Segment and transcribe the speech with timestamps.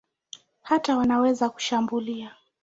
[0.61, 2.31] Hata wanaweza kushambulia.